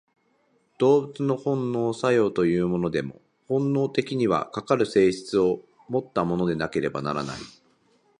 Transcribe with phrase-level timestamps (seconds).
[0.79, 7.37] 動物の本能作用というものでも、本質的には、かかる性質をもったものでなければならない。